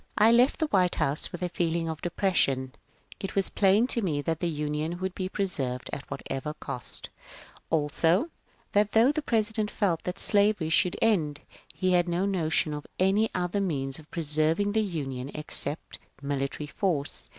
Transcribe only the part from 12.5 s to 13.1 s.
of